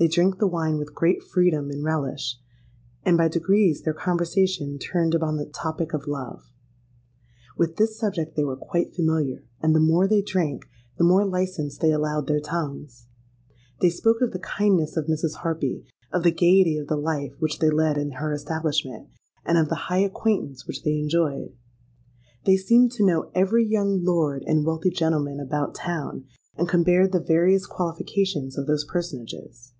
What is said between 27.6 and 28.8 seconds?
qualifications of